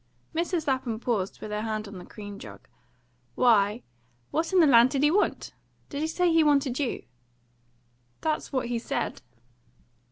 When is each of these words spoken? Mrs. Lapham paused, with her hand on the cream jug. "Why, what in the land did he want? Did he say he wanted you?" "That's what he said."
Mrs. 0.33 0.65
Lapham 0.65 0.99
paused, 0.99 1.41
with 1.41 1.51
her 1.51 1.61
hand 1.61 1.87
on 1.87 1.99
the 1.99 2.05
cream 2.07 2.39
jug. 2.39 2.67
"Why, 3.35 3.83
what 4.31 4.51
in 4.51 4.59
the 4.59 4.65
land 4.65 4.89
did 4.89 5.03
he 5.03 5.11
want? 5.11 5.53
Did 5.89 6.01
he 6.01 6.07
say 6.07 6.33
he 6.33 6.43
wanted 6.43 6.79
you?" 6.79 7.05
"That's 8.21 8.51
what 8.51 8.65
he 8.69 8.79
said." 8.79 9.21